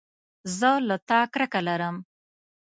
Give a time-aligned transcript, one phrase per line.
[0.57, 1.95] زه له تا کرکه لرم